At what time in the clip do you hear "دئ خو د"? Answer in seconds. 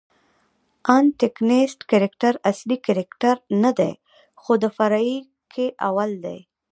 3.79-4.65